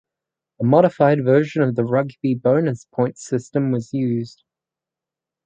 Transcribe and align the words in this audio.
A 0.59 0.63
modified 0.63 1.23
version 1.23 1.61
of 1.61 1.75
the 1.75 1.85
rugby 1.85 2.33
bonus 2.33 2.85
points 2.85 3.23
system 3.23 3.69
was 3.69 3.93
used. 3.93 4.43